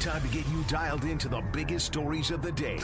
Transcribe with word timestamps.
Time 0.00 0.22
to 0.22 0.28
get 0.28 0.48
you 0.48 0.64
dialed 0.66 1.04
into 1.04 1.28
the 1.28 1.42
biggest 1.52 1.84
stories 1.84 2.30
of 2.30 2.40
the 2.40 2.52
day. 2.52 2.80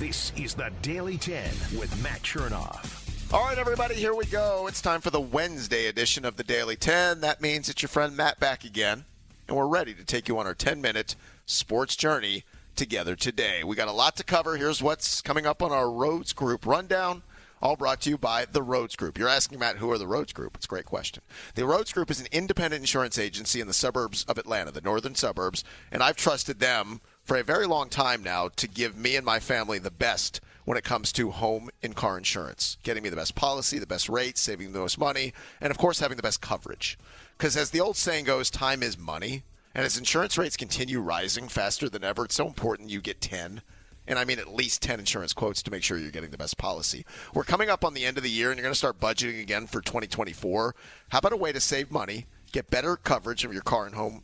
This 0.00 0.32
is 0.36 0.52
the 0.52 0.72
Daily 0.82 1.16
10 1.16 1.44
with 1.78 1.96
Matt 2.02 2.22
Chernoff. 2.22 3.32
All 3.32 3.44
right, 3.44 3.56
everybody, 3.56 3.94
here 3.94 4.12
we 4.12 4.24
go. 4.24 4.66
It's 4.66 4.82
time 4.82 5.00
for 5.00 5.10
the 5.10 5.20
Wednesday 5.20 5.86
edition 5.86 6.24
of 6.24 6.36
the 6.36 6.42
Daily 6.42 6.74
10. 6.74 7.20
That 7.20 7.40
means 7.40 7.68
it's 7.68 7.82
your 7.82 7.88
friend 7.88 8.16
Matt 8.16 8.40
back 8.40 8.64
again, 8.64 9.04
and 9.46 9.56
we're 9.56 9.68
ready 9.68 9.94
to 9.94 10.04
take 10.04 10.26
you 10.26 10.36
on 10.40 10.46
our 10.46 10.56
10 10.56 10.80
minute 10.80 11.14
sports 11.46 11.94
journey 11.94 12.42
together 12.74 13.14
today. 13.14 13.62
We 13.62 13.76
got 13.76 13.86
a 13.86 13.92
lot 13.92 14.16
to 14.16 14.24
cover. 14.24 14.56
Here's 14.56 14.82
what's 14.82 15.20
coming 15.20 15.46
up 15.46 15.62
on 15.62 15.70
our 15.70 15.88
Roads 15.88 16.32
Group 16.32 16.66
rundown 16.66 17.22
all 17.62 17.76
brought 17.76 18.00
to 18.02 18.10
you 18.10 18.18
by 18.18 18.44
the 18.44 18.62
Rhodes 18.62 18.96
Group. 18.96 19.16
You're 19.16 19.28
asking, 19.28 19.60
Matt, 19.60 19.76
who 19.76 19.90
are 19.90 19.98
the 19.98 20.06
Rhodes 20.06 20.32
Group? 20.32 20.56
It's 20.56 20.66
a 20.66 20.68
great 20.68 20.84
question. 20.84 21.22
The 21.54 21.64
Rhodes 21.64 21.92
Group 21.92 22.10
is 22.10 22.20
an 22.20 22.26
independent 22.32 22.82
insurance 22.82 23.18
agency 23.18 23.60
in 23.60 23.68
the 23.68 23.72
suburbs 23.72 24.24
of 24.24 24.36
Atlanta, 24.36 24.72
the 24.72 24.80
northern 24.80 25.14
suburbs, 25.14 25.62
and 25.90 26.02
I've 26.02 26.16
trusted 26.16 26.58
them 26.58 27.00
for 27.22 27.36
a 27.36 27.44
very 27.44 27.66
long 27.66 27.88
time 27.88 28.22
now 28.22 28.48
to 28.56 28.68
give 28.68 28.96
me 28.96 29.14
and 29.14 29.24
my 29.24 29.38
family 29.38 29.78
the 29.78 29.90
best 29.90 30.40
when 30.64 30.76
it 30.76 30.84
comes 30.84 31.12
to 31.12 31.30
home 31.30 31.70
and 31.82 31.94
car 31.94 32.18
insurance, 32.18 32.76
getting 32.82 33.02
me 33.02 33.08
the 33.08 33.16
best 33.16 33.34
policy, 33.34 33.78
the 33.78 33.86
best 33.86 34.08
rates, 34.08 34.40
saving 34.40 34.72
the 34.72 34.78
most 34.78 34.98
money, 34.98 35.32
and 35.60 35.70
of 35.70 35.78
course 35.78 36.00
having 36.00 36.16
the 36.16 36.22
best 36.22 36.40
coverage. 36.40 36.98
Because 37.38 37.56
as 37.56 37.70
the 37.70 37.80
old 37.80 37.96
saying 37.96 38.24
goes, 38.24 38.50
time 38.50 38.82
is 38.82 38.98
money. 38.98 39.44
And 39.74 39.86
as 39.86 39.96
insurance 39.96 40.36
rates 40.36 40.56
continue 40.56 41.00
rising 41.00 41.48
faster 41.48 41.88
than 41.88 42.04
ever, 42.04 42.26
it's 42.26 42.34
so 42.34 42.46
important 42.46 42.90
you 42.90 43.00
get 43.00 43.22
10 43.22 43.62
and 44.06 44.18
I 44.18 44.24
mean 44.24 44.38
at 44.38 44.54
least 44.54 44.82
10 44.82 44.98
insurance 44.98 45.32
quotes 45.32 45.62
to 45.62 45.70
make 45.70 45.82
sure 45.82 45.98
you're 45.98 46.10
getting 46.10 46.30
the 46.30 46.38
best 46.38 46.58
policy. 46.58 47.04
We're 47.34 47.44
coming 47.44 47.70
up 47.70 47.84
on 47.84 47.94
the 47.94 48.04
end 48.04 48.16
of 48.16 48.22
the 48.22 48.30
year 48.30 48.50
and 48.50 48.58
you're 48.58 48.64
going 48.64 48.72
to 48.72 48.78
start 48.78 49.00
budgeting 49.00 49.40
again 49.40 49.66
for 49.66 49.80
2024. 49.80 50.74
How 51.10 51.18
about 51.18 51.32
a 51.32 51.36
way 51.36 51.52
to 51.52 51.60
save 51.60 51.90
money, 51.90 52.26
get 52.52 52.70
better 52.70 52.96
coverage 52.96 53.44
of 53.44 53.52
your 53.52 53.62
car 53.62 53.86
and 53.86 53.94
home 53.94 54.22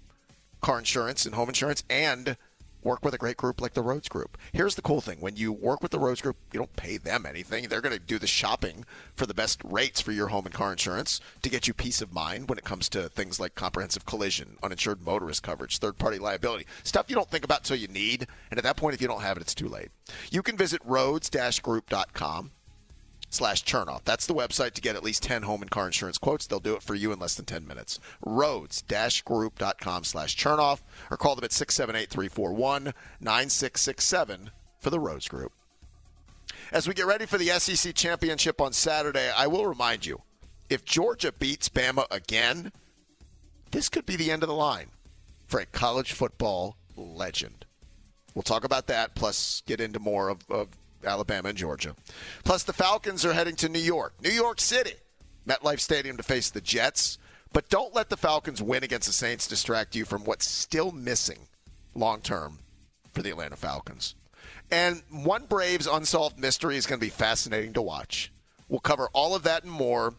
car 0.61 0.79
insurance 0.79 1.25
and 1.25 1.35
home 1.35 1.49
insurance 1.49 1.85
and 1.89 2.37
work 2.83 3.05
with 3.05 3.15
a 3.15 3.19
great 3.19 3.37
group 3.37 3.61
like 3.61 3.75
the 3.75 3.83
Roads 3.83 4.09
Group. 4.09 4.39
Here's 4.53 4.75
the 4.75 4.83
cool 4.83 5.01
thing 5.01 5.21
when 5.21 5.37
you 5.37 5.53
work 5.53 5.83
with 5.83 5.93
the 5.93 5.99
Roads 5.99 6.21
Group, 6.21 6.37
you 6.53 6.59
don't 6.59 6.77
pay 6.77 6.97
them 6.97 7.27
anything. 7.27 7.69
They're 7.69 7.81
going 7.81 7.95
to 7.95 8.01
do 8.01 8.19
the 8.19 8.27
shopping 8.27 8.85
for 9.15 9.27
the 9.27 9.35
best 9.35 9.61
rates 9.65 10.01
for 10.01 10.13
your 10.13 10.29
home 10.29 10.47
and 10.47 10.55
car 10.55 10.73
insurance 10.73 11.21
to 11.43 11.51
get 11.51 11.67
you 11.67 11.75
peace 11.75 12.01
of 12.01 12.13
mind 12.13 12.49
when 12.49 12.59
it 12.59 12.65
comes 12.65 12.89
to 12.91 13.09
things 13.09 13.41
like 13.41 13.55
comprehensive 13.55 14.07
collision, 14.07 14.57
uninsured 14.63 15.05
motorist 15.05 15.43
coverage, 15.43 15.79
third 15.79 15.99
party 15.99 16.19
liability, 16.19 16.67
stuff 16.83 17.07
you 17.09 17.15
don't 17.15 17.31
think 17.31 17.45
about 17.45 17.61
until 17.61 17.77
you 17.77 17.89
need. 17.89 18.27
And 18.51 18.59
at 18.59 18.65
that 18.65 18.77
point, 18.77 18.95
if 18.95 19.03
you 19.03 19.09
don't 19.09 19.23
have 19.23 19.37
it, 19.37 19.41
it's 19.41 19.55
too 19.55 19.69
late. 19.69 19.89
You 20.31 20.43
can 20.43 20.57
visit 20.57 20.81
roads 20.85 21.31
group.com 21.63 22.51
slash 23.31 23.65
Chernoff. 23.65 24.05
That's 24.05 24.27
the 24.27 24.35
website 24.35 24.73
to 24.73 24.81
get 24.81 24.97
at 24.97 25.05
least 25.05 25.23
10 25.23 25.43
home 25.43 25.63
and 25.63 25.71
car 25.71 25.87
insurance 25.87 26.19
quotes. 26.19 26.47
They'll 26.47 26.61
do 26.61 26.75
it 26.75 26.83
for 26.83 26.95
you 26.95 27.13
in 27.13 27.19
less 27.19 27.35
than 27.35 27.45
10 27.45 27.67
minutes. 27.67 28.01
Roads-group.com 28.25 30.05
slash 30.05 30.37
Chernoff 30.37 30.81
or 31.11 31.17
call 31.17 31.37
them 31.37 31.45
at 31.45 31.51
678-341-9667 31.51 34.51
for 34.79 34.91
the 34.91 35.01
Roads 35.01 35.29
Group. 35.29 35.53
As 36.73 36.87
we 36.87 36.95
get 36.95 37.07
ready 37.07 37.27
for 37.27 37.39
the 37.39 37.49
SEC 37.59 37.95
Championship 37.95 38.61
on 38.61 38.73
Saturday, 38.73 39.31
I 39.35 39.47
will 39.47 39.67
remind 39.67 40.05
you, 40.05 40.21
if 40.69 40.85
Georgia 40.85 41.33
beats 41.33 41.71
Bama 41.71 42.05
again, 42.11 42.73
this 43.71 43.89
could 43.89 44.05
be 44.05 44.17
the 44.17 44.31
end 44.31 44.43
of 44.43 44.49
the 44.49 44.55
line 44.55 44.89
for 45.47 45.61
a 45.61 45.67
college 45.67 46.13
football 46.13 46.77
legend. 46.95 47.65
We'll 48.35 48.43
talk 48.43 48.65
about 48.65 48.87
that, 48.89 49.15
plus 49.15 49.63
get 49.67 49.81
into 49.81 49.99
more 49.99 50.29
of, 50.29 50.41
of 50.51 50.69
Alabama 51.05 51.51
and 51.51 51.59
Georgia. 51.59 51.95
Plus, 52.45 52.63
the 52.63 52.73
Falcons 52.73 53.25
are 53.25 53.33
heading 53.33 53.57
to 53.57 53.69
New 53.69 53.79
York, 53.79 54.15
New 54.23 54.31
York 54.31 54.61
City, 54.61 54.95
MetLife 55.47 55.81
Stadium 55.81 56.17
to 56.17 56.23
face 56.23 56.51
the 56.51 56.61
Jets. 56.61 57.19
But 57.53 57.69
don't 57.71 57.95
let 57.95 58.11
the 58.11 58.17
Falcons 58.17 58.63
win 58.63 58.85
against 58.85 59.07
the 59.07 59.13
Saints 59.13 59.49
distract 59.49 59.97
you 59.97 60.05
from 60.05 60.25
what's 60.25 60.49
still 60.49 60.93
missing 60.93 61.39
long 61.95 62.21
term 62.21 62.59
for 63.13 63.23
the 63.23 63.31
Atlanta 63.31 63.57
Falcons. 63.57 64.15
And 64.71 65.03
one 65.11 65.47
Braves 65.47 65.87
unsolved 65.87 66.39
mystery 66.39 66.77
is 66.77 66.87
going 66.87 67.01
to 67.01 67.07
be 67.07 67.11
fascinating 67.11 67.73
to 67.73 67.83
watch. 67.83 68.31
We'll 68.69 68.81
cover 68.81 69.09
all 69.15 69.35
of 69.35 69.45
that 69.45 69.65
and 69.65 69.73
more 69.73 70.15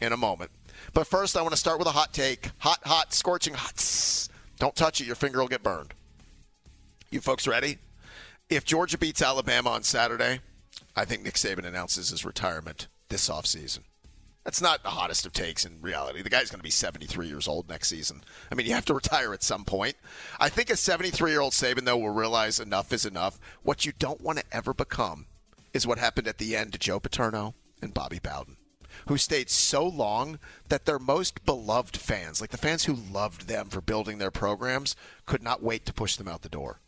in 0.00 0.12
a 0.12 0.16
moment. 0.16 0.52
But 0.92 1.08
first, 1.08 1.36
I 1.36 1.42
want 1.42 1.52
to 1.52 1.58
start 1.58 1.78
with 1.80 1.88
a 1.88 1.92
hot 1.92 2.12
take. 2.12 2.50
Hot, 2.58 2.78
hot, 2.84 3.12
scorching 3.12 3.54
hot. 3.54 4.28
Don't 4.60 4.76
touch 4.76 5.00
it, 5.00 5.06
your 5.06 5.16
finger 5.16 5.40
will 5.40 5.48
get 5.48 5.62
burned. 5.62 5.94
You 7.10 7.20
folks 7.20 7.48
ready? 7.48 7.78
If 8.50 8.64
Georgia 8.64 8.96
beats 8.96 9.20
Alabama 9.20 9.68
on 9.70 9.82
Saturday, 9.82 10.40
I 10.96 11.04
think 11.04 11.22
Nick 11.22 11.34
Saban 11.34 11.66
announces 11.66 12.08
his 12.08 12.24
retirement 12.24 12.88
this 13.10 13.28
offseason. 13.28 13.80
That's 14.42 14.62
not 14.62 14.82
the 14.82 14.88
hottest 14.88 15.26
of 15.26 15.34
takes 15.34 15.66
in 15.66 15.82
reality. 15.82 16.22
The 16.22 16.30
guy's 16.30 16.50
going 16.50 16.60
to 16.60 16.64
be 16.64 16.70
73 16.70 17.26
years 17.26 17.46
old 17.46 17.68
next 17.68 17.88
season. 17.88 18.24
I 18.50 18.54
mean, 18.54 18.66
you 18.66 18.72
have 18.72 18.86
to 18.86 18.94
retire 18.94 19.34
at 19.34 19.42
some 19.42 19.66
point. 19.66 19.96
I 20.40 20.48
think 20.48 20.70
a 20.70 20.76
73 20.76 21.30
year 21.30 21.42
old 21.42 21.52
Saban, 21.52 21.84
though, 21.84 21.98
will 21.98 22.08
realize 22.08 22.58
enough 22.58 22.90
is 22.90 23.04
enough. 23.04 23.38
What 23.62 23.84
you 23.84 23.92
don't 23.98 24.22
want 24.22 24.38
to 24.38 24.44
ever 24.50 24.72
become 24.72 25.26
is 25.74 25.86
what 25.86 25.98
happened 25.98 26.26
at 26.26 26.38
the 26.38 26.56
end 26.56 26.72
to 26.72 26.78
Joe 26.78 27.00
Paterno 27.00 27.54
and 27.82 27.92
Bobby 27.92 28.18
Bowden, 28.18 28.56
who 29.08 29.18
stayed 29.18 29.50
so 29.50 29.86
long 29.86 30.38
that 30.70 30.86
their 30.86 30.98
most 30.98 31.44
beloved 31.44 31.98
fans, 31.98 32.40
like 32.40 32.48
the 32.48 32.56
fans 32.56 32.84
who 32.84 32.94
loved 32.94 33.46
them 33.46 33.68
for 33.68 33.82
building 33.82 34.16
their 34.16 34.30
programs, 34.30 34.96
could 35.26 35.42
not 35.42 35.62
wait 35.62 35.84
to 35.84 35.92
push 35.92 36.16
them 36.16 36.28
out 36.28 36.40
the 36.40 36.48
door. 36.48 36.80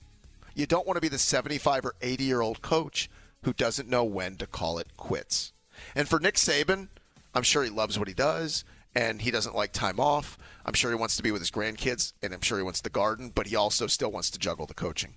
You 0.55 0.67
don't 0.67 0.87
want 0.87 0.97
to 0.97 1.01
be 1.01 1.09
the 1.09 1.19
75 1.19 1.85
or 1.85 1.95
80 2.01 2.25
year 2.25 2.41
old 2.41 2.63
coach 2.63 3.09
who 3.43 3.53
doesn't 3.53 3.89
know 3.89 4.05
when 4.05 4.37
to 4.37 4.47
call 4.47 4.79
it 4.79 4.97
quits. 4.97 5.53
And 5.95 6.09
for 6.09 6.21
Nick 6.21 6.35
Saban, 6.35 6.89
I'm 7.35 7.43
sure 7.43 7.63
he 7.63 7.71
loves 7.71 7.99
what 7.99 8.09
he 8.09 8.15
does 8.15 8.65
and 8.95 9.23
he 9.23 9.31
doesn't 9.31 9.55
like 9.55 9.73
time 9.73 10.01
off. 10.01 10.37
I'm 10.65 10.75
sure 10.75 10.91
he 10.91 10.97
wants 10.97 11.17
to 11.17 11.23
be 11.23 11.31
with 11.31 11.41
his 11.41 11.51
grandkids 11.51 12.13
and 12.23 12.35
I'm 12.35 12.41
sure 12.41 12.59
he 12.59 12.65
wants 12.65 12.81
the 12.81 12.91
garden, 12.91 13.33
but 13.35 13.47
he 13.47 13.57
also 13.57 13.87
still 13.87 14.11
wants 14.11 14.31
to 14.31 14.39
juggle 14.39 14.67
the 14.67 14.75
coaching. 14.75 15.15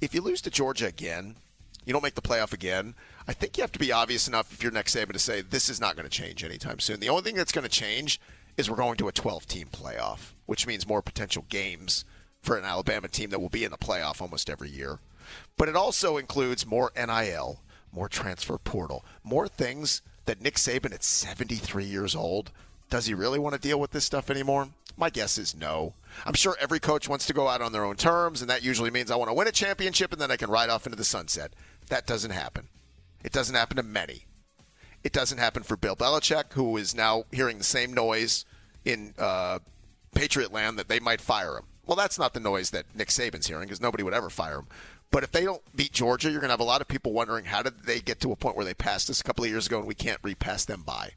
If 0.00 0.14
you 0.14 0.20
lose 0.20 0.42
to 0.42 0.50
Georgia 0.50 0.86
again, 0.86 1.36
you 1.84 1.92
don't 1.92 2.02
make 2.02 2.16
the 2.16 2.22
playoff 2.22 2.52
again, 2.52 2.94
I 3.26 3.32
think 3.32 3.56
you 3.56 3.62
have 3.62 3.72
to 3.72 3.78
be 3.78 3.92
obvious 3.92 4.28
enough 4.28 4.52
if 4.52 4.62
you're 4.62 4.72
Nick 4.72 4.86
Saban 4.86 5.12
to 5.12 5.18
say 5.18 5.40
this 5.40 5.68
is 5.68 5.80
not 5.80 5.96
going 5.96 6.08
to 6.08 6.10
change 6.10 6.44
anytime 6.44 6.80
soon. 6.80 7.00
The 7.00 7.08
only 7.08 7.22
thing 7.22 7.36
that's 7.36 7.52
going 7.52 7.64
to 7.64 7.70
change 7.70 8.20
is 8.56 8.68
we're 8.68 8.76
going 8.76 8.96
to 8.96 9.08
a 9.08 9.12
12 9.12 9.46
team 9.46 9.68
playoff, 9.72 10.32
which 10.46 10.66
means 10.66 10.86
more 10.86 11.02
potential 11.02 11.46
games 11.48 12.04
for 12.42 12.56
an 12.56 12.64
Alabama 12.64 13.08
team 13.08 13.30
that 13.30 13.40
will 13.40 13.48
be 13.48 13.64
in 13.64 13.70
the 13.70 13.78
playoff 13.78 14.20
almost 14.20 14.50
every 14.50 14.70
year. 14.70 14.98
But 15.56 15.68
it 15.68 15.76
also 15.76 16.16
includes 16.16 16.66
more 16.66 16.92
NIL, 16.96 17.60
more 17.92 18.08
transfer 18.08 18.58
portal, 18.58 19.04
more 19.22 19.48
things 19.48 20.02
that 20.24 20.40
Nick 20.40 20.56
Saban 20.56 20.92
at 20.92 21.04
73 21.04 21.84
years 21.84 22.14
old, 22.14 22.50
does 22.90 23.06
he 23.06 23.14
really 23.14 23.38
want 23.38 23.54
to 23.54 23.60
deal 23.60 23.80
with 23.80 23.92
this 23.92 24.04
stuff 24.04 24.30
anymore? 24.30 24.68
My 24.98 25.08
guess 25.08 25.38
is 25.38 25.56
no. 25.56 25.94
I'm 26.26 26.34
sure 26.34 26.56
every 26.60 26.78
coach 26.78 27.08
wants 27.08 27.26
to 27.26 27.32
go 27.32 27.48
out 27.48 27.62
on 27.62 27.72
their 27.72 27.84
own 27.84 27.96
terms, 27.96 28.42
and 28.42 28.50
that 28.50 28.62
usually 28.62 28.90
means 28.90 29.10
I 29.10 29.16
want 29.16 29.30
to 29.30 29.34
win 29.34 29.48
a 29.48 29.52
championship 29.52 30.12
and 30.12 30.20
then 30.20 30.30
I 30.30 30.36
can 30.36 30.50
ride 30.50 30.68
off 30.68 30.86
into 30.86 30.98
the 30.98 31.04
sunset. 31.04 31.54
That 31.88 32.06
doesn't 32.06 32.32
happen. 32.32 32.68
It 33.24 33.32
doesn't 33.32 33.54
happen 33.54 33.78
to 33.78 33.82
many. 33.82 34.26
It 35.02 35.12
doesn't 35.12 35.38
happen 35.38 35.62
for 35.62 35.76
Bill 35.76 35.96
Belichick, 35.96 36.52
who 36.52 36.76
is 36.76 36.94
now 36.94 37.24
hearing 37.32 37.58
the 37.58 37.64
same 37.64 37.94
noise 37.94 38.44
in 38.84 39.14
uh, 39.18 39.60
Patriot 40.14 40.52
land 40.52 40.78
that 40.78 40.88
they 40.88 41.00
might 41.00 41.22
fire 41.22 41.56
him. 41.56 41.64
Well, 41.86 41.96
that's 41.96 42.18
not 42.18 42.34
the 42.34 42.40
noise 42.40 42.70
that 42.70 42.86
Nick 42.94 43.08
Saban's 43.08 43.46
hearing 43.46 43.64
because 43.64 43.80
nobody 43.80 44.02
would 44.02 44.14
ever 44.14 44.30
fire 44.30 44.58
him. 44.58 44.66
But 45.10 45.24
if 45.24 45.32
they 45.32 45.44
don't 45.44 45.62
beat 45.76 45.92
Georgia, 45.92 46.30
you're 46.30 46.40
going 46.40 46.48
to 46.48 46.54
have 46.54 46.60
a 46.60 46.64
lot 46.64 46.80
of 46.80 46.88
people 46.88 47.12
wondering 47.12 47.44
how 47.44 47.62
did 47.62 47.80
they 47.84 48.00
get 48.00 48.20
to 48.20 48.32
a 48.32 48.36
point 48.36 48.56
where 48.56 48.64
they 48.64 48.74
passed 48.74 49.10
us 49.10 49.20
a 49.20 49.24
couple 49.24 49.44
of 49.44 49.50
years 49.50 49.66
ago 49.66 49.78
and 49.78 49.86
we 49.86 49.94
can't 49.94 50.20
repass 50.22 50.64
them 50.64 50.82
by. 50.82 51.10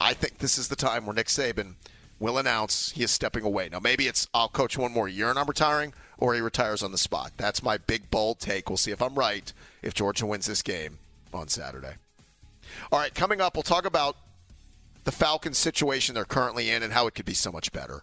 I 0.00 0.14
think 0.14 0.38
this 0.38 0.56
is 0.56 0.68
the 0.68 0.76
time 0.76 1.06
where 1.06 1.14
Nick 1.14 1.26
Saban 1.26 1.74
will 2.20 2.38
announce 2.38 2.92
he 2.92 3.02
is 3.02 3.10
stepping 3.10 3.44
away. 3.44 3.68
Now, 3.70 3.80
maybe 3.80 4.06
it's 4.06 4.28
I'll 4.32 4.48
coach 4.48 4.78
one 4.78 4.92
more 4.92 5.08
year 5.08 5.30
and 5.30 5.38
I'm 5.38 5.46
retiring, 5.46 5.94
or 6.16 6.34
he 6.34 6.40
retires 6.40 6.82
on 6.82 6.92
the 6.92 6.98
spot. 6.98 7.32
That's 7.36 7.62
my 7.62 7.78
big, 7.78 8.10
bold 8.10 8.38
take. 8.38 8.68
We'll 8.68 8.76
see 8.76 8.92
if 8.92 9.02
I'm 9.02 9.14
right 9.14 9.52
if 9.82 9.94
Georgia 9.94 10.26
wins 10.26 10.46
this 10.46 10.62
game 10.62 10.98
on 11.32 11.48
Saturday. 11.48 11.94
All 12.92 12.98
right, 12.98 13.14
coming 13.14 13.40
up, 13.40 13.54
we'll 13.54 13.62
talk 13.62 13.86
about 13.86 14.16
the 15.04 15.12
Falcons' 15.12 15.58
situation 15.58 16.14
they're 16.14 16.24
currently 16.24 16.70
in 16.70 16.82
and 16.82 16.92
how 16.92 17.06
it 17.06 17.14
could 17.14 17.24
be 17.24 17.34
so 17.34 17.50
much 17.50 17.72
better. 17.72 18.02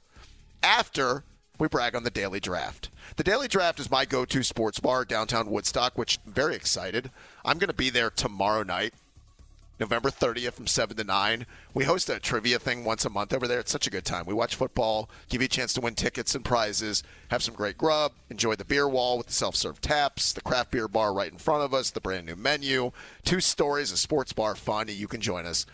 After 0.64 1.24
we 1.58 1.68
brag 1.68 1.96
on 1.96 2.04
the 2.04 2.10
Daily 2.10 2.40
Draft. 2.40 2.90
The 3.16 3.24
Daily 3.24 3.48
Draft 3.48 3.80
is 3.80 3.92
my 3.92 4.06
go 4.06 4.26
to 4.26 4.44
sports 4.44 4.80
bar 4.80 5.06
downtown 5.06 5.50
Woodstock, 5.50 5.98
which 5.98 6.20
I'm 6.26 6.34
very 6.34 6.56
excited. 6.56 7.12
I'm 7.44 7.58
going 7.58 7.70
to 7.70 7.74
be 7.74 7.90
there 7.90 8.10
tomorrow 8.10 8.64
night 8.64 8.94
November 9.80 10.10
30th 10.10 10.54
from 10.54 10.68
7 10.68 10.96
to 10.96 11.04
9. 11.04 11.46
We 11.74 11.84
host 11.84 12.10
a 12.10 12.20
trivia 12.20 12.60
thing 12.60 12.86
once 12.86 13.04
a 13.06 13.10
month 13.10 13.34
over 13.34 13.48
there. 13.48 13.60
It's 13.60 13.72
such 13.72 13.88
a 13.88 13.92
good 13.92 14.06
time. 14.06 14.26
We 14.26 14.34
watch 14.34 14.56
football, 14.56 15.10
give 15.30 15.42
you 15.42 15.46
a 15.46 15.50
chance 15.50 15.74
to 15.74 15.82
win 15.82 15.96
tickets 15.96 16.34
and 16.36 16.46
prizes, 16.46 17.04
have 17.30 17.44
some 17.44 17.56
great 17.56 17.78
grub, 17.78 18.14
enjoy 18.30 18.56
the 18.56 18.66
beer 18.66 18.88
wall 18.88 19.18
with 19.18 19.28
the 19.28 19.34
self 19.34 19.56
serve 19.56 19.82
taps, 19.82 20.32
the 20.34 20.42
craft 20.42 20.72
beer 20.72 20.88
bar 20.88 21.14
right 21.14 21.32
in 21.32 21.38
front 21.38 21.64
of 21.64 21.74
us, 21.74 21.92
the 21.92 22.02
brand 22.02 22.26
new 22.26 22.36
menu, 22.36 22.92
two 23.24 23.42
stories, 23.42 23.92
a 23.92 23.98
sports 23.98 24.34
bar 24.34 24.56
fun. 24.56 24.88
You 24.88 25.08
can 25.08 25.22
join 25.22 25.46
us 25.46 25.66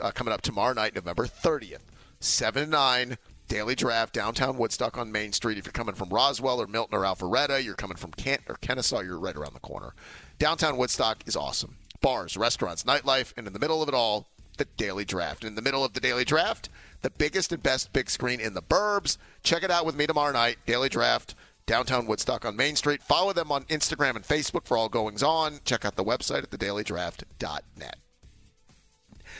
uh, 0.00 0.10
coming 0.12 0.32
up 0.32 0.40
tomorrow 0.40 0.72
night, 0.72 0.94
November 0.94 1.26
30th, 1.26 1.84
7 2.20 2.64
to 2.64 2.70
9. 2.70 3.18
Daily 3.48 3.76
Draft, 3.76 4.12
downtown 4.12 4.56
Woodstock 4.56 4.98
on 4.98 5.12
Main 5.12 5.32
Street. 5.32 5.56
If 5.56 5.66
you're 5.66 5.72
coming 5.72 5.94
from 5.94 6.08
Roswell 6.08 6.60
or 6.60 6.66
Milton 6.66 6.98
or 6.98 7.02
Alpharetta, 7.02 7.62
you're 7.62 7.74
coming 7.74 7.96
from 7.96 8.10
Canton 8.12 8.46
or 8.48 8.56
Kennesaw, 8.56 9.00
you're 9.00 9.20
right 9.20 9.36
around 9.36 9.54
the 9.54 9.60
corner. 9.60 9.94
Downtown 10.38 10.76
Woodstock 10.76 11.22
is 11.26 11.36
awesome. 11.36 11.76
Bars, 12.00 12.36
restaurants, 12.36 12.82
nightlife, 12.82 13.32
and 13.36 13.46
in 13.46 13.52
the 13.52 13.60
middle 13.60 13.82
of 13.82 13.88
it 13.88 13.94
all, 13.94 14.28
the 14.58 14.64
Daily 14.76 15.04
Draft. 15.04 15.44
And 15.44 15.50
In 15.50 15.54
the 15.54 15.62
middle 15.62 15.84
of 15.84 15.92
the 15.92 16.00
Daily 16.00 16.24
Draft, 16.24 16.68
the 17.02 17.10
biggest 17.10 17.52
and 17.52 17.62
best 17.62 17.92
big 17.92 18.10
screen 18.10 18.40
in 18.40 18.54
the 18.54 18.62
burbs. 18.62 19.16
Check 19.44 19.62
it 19.62 19.70
out 19.70 19.86
with 19.86 19.96
me 19.96 20.06
tomorrow 20.06 20.32
night. 20.32 20.58
Daily 20.66 20.88
Draft, 20.88 21.36
downtown 21.66 22.06
Woodstock 22.06 22.44
on 22.44 22.56
Main 22.56 22.74
Street. 22.74 23.02
Follow 23.02 23.32
them 23.32 23.52
on 23.52 23.64
Instagram 23.64 24.16
and 24.16 24.24
Facebook 24.24 24.66
for 24.66 24.76
all 24.76 24.88
goings 24.88 25.22
on. 25.22 25.60
Check 25.64 25.84
out 25.84 25.94
the 25.94 26.04
website 26.04 26.42
at 26.42 26.50
thedailydraft.net. 26.50 27.96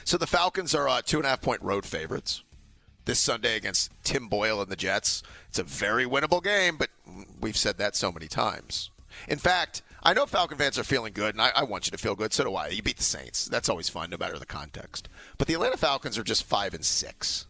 So 0.04 0.16
the 0.16 0.26
Falcons 0.26 0.74
are 0.74 0.88
uh, 0.88 1.02
two 1.04 1.16
and 1.16 1.26
a 1.26 1.30
half 1.30 1.40
point 1.40 1.62
road 1.62 1.84
favorites 1.84 2.42
this 3.06 3.18
Sunday 3.18 3.56
against 3.56 3.90
Tim 4.04 4.28
Boyle 4.28 4.60
and 4.60 4.70
the 4.70 4.76
Jets. 4.76 5.22
It's 5.48 5.58
a 5.58 5.64
very 5.64 6.04
winnable 6.04 6.42
game, 6.42 6.76
but 6.76 6.90
we've 7.40 7.56
said 7.56 7.78
that 7.78 7.96
so 7.96 8.12
many 8.12 8.26
times. 8.26 8.90
In 9.28 9.38
fact, 9.38 9.82
I 10.02 10.12
know 10.12 10.26
Falcon 10.26 10.58
fans 10.58 10.78
are 10.78 10.84
feeling 10.84 11.12
good, 11.14 11.34
and 11.34 11.40
I, 11.40 11.50
I, 11.56 11.64
want 11.64 11.86
you 11.86 11.90
to 11.92 11.98
feel 11.98 12.14
good. 12.14 12.32
So 12.32 12.44
do 12.44 12.54
I. 12.54 12.68
You 12.68 12.82
beat 12.82 12.98
the 12.98 13.02
Saints. 13.02 13.46
That's 13.46 13.68
always 13.68 13.88
fun, 13.88 14.10
no 14.10 14.18
matter 14.18 14.38
the 14.38 14.46
context. 14.46 15.08
But 15.38 15.48
the 15.48 15.54
Atlanta 15.54 15.76
Falcons 15.76 16.18
are 16.18 16.22
just 16.22 16.44
five 16.44 16.74
and 16.74 16.84
six, 16.84 17.46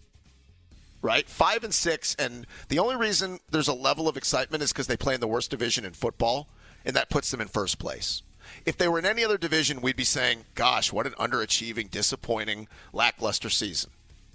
right? 1.03 1.29
Five 1.29 1.65
and 1.65 1.75
six, 1.75 2.15
and 2.19 2.47
the 2.69 2.79
only 2.79 2.97
reason 2.97 3.41
there's 3.51 3.69
a 3.69 3.75
level 3.75 4.09
of 4.09 4.17
excitement 4.17 4.63
is 4.63 4.73
because 4.73 4.87
they 4.87 4.97
play 4.97 5.15
in 5.15 5.21
the 5.21 5.27
worst 5.27 5.51
division 5.51 5.85
in 5.85 5.93
football, 5.93 6.49
and 6.85 6.95
that 6.95 7.11
puts 7.11 7.31
them 7.31 7.41
in 7.41 7.49
first 7.49 7.79
place. 7.79 8.23
If 8.65 8.79
they 8.79 8.89
were 8.89 9.01
in 9.01 9.07
any 9.07 9.25
other 9.25 9.39
division, 9.39 9.81
we'd 9.81 9.97
be 9.97 10.05
saying, 10.05 10.45
"Gosh, 10.55 10.93
what 10.93 11.07
an 11.07 11.15
underachieving, 11.15 11.91
disappointing, 11.91 12.69
lackluster 12.93 13.51
season." 13.51 13.91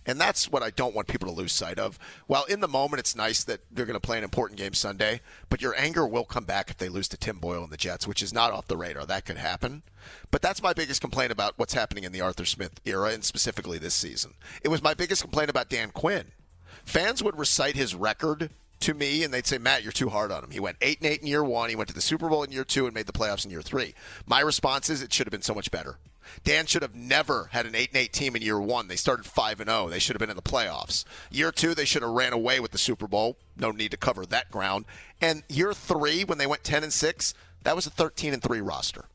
And 0.06 0.20
that's 0.20 0.52
what 0.52 0.64
I 0.64 0.72
don't 0.72 0.96
want 0.96 1.08
people 1.08 1.28
to 1.28 1.34
lose 1.34 1.52
sight 1.52 1.78
of. 1.78 2.00
While 2.28 2.46
in 2.46 2.60
the 2.60 2.68
moment 2.68 3.00
it's 3.00 3.16
nice 3.16 3.44
that 3.44 3.62
they're 3.72 3.86
going 3.86 4.00
to 4.00 4.00
play 4.00 4.18
an 4.18 4.24
important 4.24 4.60
game 4.60 4.74
Sunday, 4.74 5.22
but 5.50 5.62
your 5.62 5.76
anger 5.78 6.08
will 6.08 6.24
come 6.24 6.44
back 6.44 6.70
if 6.70 6.78
they 6.78 6.90
lose 6.90 7.08
to 7.10 7.18
Tim 7.18 7.38
Boyle 7.38 7.64
and 7.64 7.72
the 7.72 7.78
Jets, 7.78 8.08
which 8.08 8.24
is 8.24 8.34
not 8.34 8.52
off 8.52 8.68
the 8.68 8.78
radar. 8.78 9.06
That 9.06 9.26
could 9.26 9.38
happen. 9.38 9.84
But 10.32 10.42
that's 10.42 10.64
my 10.64 10.74
biggest 10.74 11.02
complaint 11.02 11.32
about 11.32 11.54
what's 11.58 11.76
happening 11.76 12.04
in 12.04 12.12
the 12.12 12.22
Arthur 12.22 12.46
Smith 12.46 12.82
era 12.84 13.10
and 13.10 13.24
specifically 13.24 13.78
this 13.78 13.94
season. 13.94 14.34
It 14.64 14.70
was 14.70 14.82
my 14.82 14.94
biggest 14.94 15.22
complaint 15.22 15.50
about 15.50 15.70
Dan 15.70 15.92
Quinn. 15.92 16.32
Fans 16.84 17.22
would 17.22 17.38
recite 17.38 17.76
his 17.76 17.94
record 17.94 18.50
to 18.80 18.94
me 18.96 19.24
and 19.24 19.32
they'd 19.32 19.46
say, 19.46 19.60
Matt, 19.60 19.84
you're 19.84 19.92
too 19.92 20.10
hard 20.10 20.32
on 20.32 20.44
him. 20.44 20.52
He 20.52 20.60
went 20.60 20.78
8 20.82 21.00
and 21.02 21.12
8 21.12 21.22
in 21.22 21.28
year 21.28 21.44
one. 21.44 21.70
He 21.70 21.76
went 21.76 21.88
to 21.90 21.96
the 21.96 22.02
Super 22.02 22.28
Bowl 22.28 22.44
in 22.44 22.52
year 22.52 22.64
two 22.64 22.86
and 22.86 22.94
made 22.96 23.06
the 23.06 23.14
playoffs 23.14 23.46
in 23.46 23.52
year 23.52 23.62
three. 23.62 23.94
My 24.26 24.42
response 24.42 24.90
is 24.90 25.02
it 25.02 25.14
should 25.14 25.28
have 25.28 25.32
been 25.32 25.44
so 25.44 25.54
much 25.54 25.70
better. 25.72 25.98
Dan 26.44 26.66
should 26.66 26.82
have 26.82 26.96
never 26.96 27.50
had 27.52 27.66
an 27.66 27.76
8 27.76 27.90
and 27.90 27.98
8 27.98 28.14
team 28.14 28.36
in 28.36 28.42
year 28.42 28.60
1. 28.60 28.88
They 28.88 28.96
started 28.96 29.26
5 29.26 29.60
and 29.60 29.70
0. 29.70 29.90
They 29.90 30.00
should 30.00 30.16
have 30.16 30.20
been 30.20 30.30
in 30.30 30.36
the 30.36 30.42
playoffs. 30.42 31.06
Year 31.30 31.52
2, 31.52 31.76
they 31.76 31.86
should 31.86 32.02
have 32.02 32.12
ran 32.12 32.34
away 32.34 32.60
with 32.60 32.72
the 32.72 32.78
Super 32.78 33.08
Bowl. 33.08 33.38
No 33.58 33.72
need 33.72 33.92
to 33.92 33.98
cover 33.98 34.26
that 34.26 34.52
ground. 34.52 34.86
And 35.20 35.44
year 35.50 35.74
3 35.74 36.24
when 36.24 36.38
they 36.38 36.48
went 36.48 36.64
10 36.64 36.84
and 36.84 36.94
6, 36.94 37.34
that 37.64 37.76
was 37.76 37.86
a 37.86 37.92
13 37.92 38.34
and 38.34 38.42
3 38.42 38.62
roster. 38.62 39.06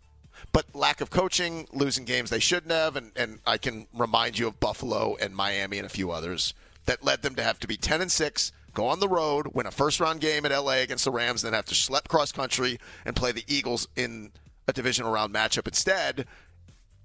But 0.53 0.75
lack 0.75 1.01
of 1.01 1.11
coaching, 1.11 1.67
losing 1.73 2.05
games 2.05 2.31
they 2.31 2.39
shouldn't 2.39 2.73
have, 2.73 2.97
and, 2.97 3.13
and 3.17 3.41
I 3.47 3.59
can 3.59 3.87
remind 3.95 4.39
you 4.39 4.47
of 4.47 4.61
Buffalo 4.61 5.17
and 5.21 5.35
Miami 5.35 5.79
and 5.79 5.87
a 5.87 5.91
few 5.91 6.11
others 6.11 6.55
that 6.87 7.05
led 7.05 7.23
them 7.23 7.35
to 7.35 7.43
have 7.43 7.59
to 7.61 7.67
be 7.67 7.77
10 7.77 8.01
and 8.01 8.13
6 8.13 8.53
go 8.77 8.87
on 8.87 9.01
the 9.01 9.09
road, 9.09 9.49
win 9.55 9.67
a 9.67 9.71
first 9.71 9.99
round 9.99 10.21
game 10.21 10.45
at 10.45 10.53
LA 10.53 10.75
against 10.75 11.07
the 11.07 11.11
Rams, 11.11 11.43
then 11.43 11.55
have 11.55 11.65
to 11.65 11.75
schlep 11.75 12.07
cross 12.09 12.31
country 12.31 12.79
and 13.05 13.17
play 13.17 13.33
the 13.33 13.43
Eagles 13.49 13.89
in 13.97 14.31
a 14.69 14.73
divisional 14.73 15.11
round 15.11 15.35
matchup 15.35 15.67
instead. 15.67 16.27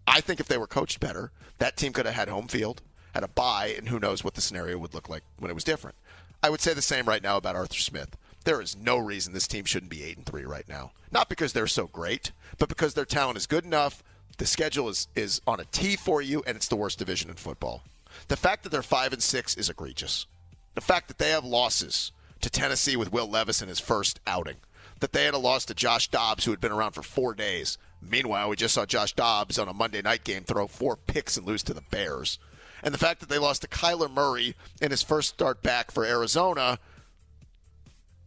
I 0.07 0.21
think 0.21 0.39
if 0.39 0.48
they 0.48 0.57
were 0.57 0.68
coached 0.68 1.00
better, 1.00 1.31
that 1.57 1.77
team 1.77 1.94
could 1.94 2.06
have 2.06 2.15
had 2.15 2.30
home 2.30 2.48
field, 2.48 2.81
had 3.13 3.24
a 3.24 3.27
bye, 3.27 3.74
and 3.77 3.89
who 3.89 4.00
knows 4.00 4.24
what 4.24 4.33
the 4.33 4.42
scenario 4.42 4.77
would 4.77 4.94
look 4.94 5.09
like 5.09 5.24
when 5.38 5.51
it 5.51 5.56
was 5.56 5.63
different. 5.63 5.95
I 6.44 6.50
would 6.50 6.62
say 6.62 6.74
the 6.74 6.81
same 6.81 7.06
right 7.06 7.21
now 7.21 7.38
about 7.38 7.56
Arthur 7.56 7.80
Smith. 7.80 8.18
There 8.44 8.62
is 8.62 8.75
no 8.75 8.98
reason 8.98 9.33
this 9.33 9.48
team 9.48 9.65
shouldn't 9.65 9.92
be 9.92 10.03
eight 10.03 10.18
and 10.18 10.25
three 10.25 10.45
right 10.45 10.68
now. 10.68 10.92
Not 11.12 11.30
because 11.30 11.53
they're 11.53 11.68
so 11.68 11.88
great, 11.88 12.31
but 12.57 12.69
because 12.69 12.94
their 12.94 13.06
talent 13.06 13.38
is 13.38 13.45
good 13.45 13.65
enough. 13.65 14.03
The 14.38 14.48
schedule 14.48 14.89
is, 14.89 15.07
is 15.15 15.42
on 15.45 15.59
a 15.59 15.65
tee 15.65 15.95
for 15.95 16.21
you, 16.21 16.42
and 16.48 16.56
it's 16.56 16.68
the 16.68 16.75
worst 16.75 16.98
division 16.98 17.30
in 17.30 17.36
football. 17.36 17.83
The 18.27 18.38
fact 18.38 18.63
that 18.63 18.69
they're 18.69 18.81
five 18.81 19.13
and 19.13 19.21
six 19.21 19.56
is 19.56 19.69
egregious. 19.69 20.25
The 20.74 20.81
fact 20.81 21.07
that 21.09 21.19
they 21.19 21.30
have 21.30 21.45
losses 21.45 22.12
to 22.42 22.50
Tennessee 22.50 22.95
with 22.95 23.12
Will 23.12 23.30
Levis 23.30 23.62
in 23.62 23.68
his 23.68 23.80
first 23.80 24.19
outing, 24.25 24.57
that 25.00 25.13
they 25.13 25.25
had 25.25 25.33
a 25.33 25.39
loss 25.39 25.65
to 25.65 25.75
Josh 25.75 26.07
Dobbs, 26.07 26.45
who 26.45 26.51
had 26.51 26.62
been 26.62 26.71
around 26.71 26.94
for 26.94 27.03
four 27.03 27.36
days, 27.36 27.77
Meanwhile, 28.01 28.50
we 28.50 28.56
just 28.56 28.74
saw 28.74 28.86
Josh 28.86 29.13
Dobbs 29.13 29.59
on 29.59 29.68
a 29.68 29.74
Monday 29.74 30.01
night 30.01 30.24
game 30.24 30.44
throw 30.44 30.68
four 30.68 30.95
picks 30.95 31.38
and 31.38 31.45
lose 31.45 31.63
to 31.63 31.74
the 31.74 31.81
Bears. 31.81 32.39
And 32.83 32.94
the 32.94 32.98
fact 32.98 33.19
that 33.19 33.30
they 33.30 33.38
lost 33.38 33.62
to 33.62 33.68
Kyler 33.68 34.12
Murray 34.12 34.56
in 34.81 34.92
his 34.92 35.03
first 35.03 35.30
start 35.30 35.62
back 35.62 35.92
for 35.92 36.03
Arizona, 36.03 36.80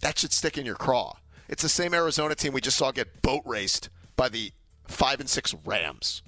that 0.00 0.18
should 0.18 0.32
stick 0.32 0.56
in 0.56 0.64
your 0.64 0.76
craw. 0.76 1.16
It's 1.48 1.62
the 1.62 1.68
same 1.68 1.92
Arizona 1.92 2.34
team 2.34 2.52
we 2.52 2.60
just 2.60 2.78
saw 2.78 2.92
get 2.92 3.20
boat 3.20 3.42
raced 3.44 3.88
by 4.16 4.28
the 4.28 4.52
five 4.86 5.20
and 5.20 5.28
six 5.28 5.54
Rams. 5.64 6.22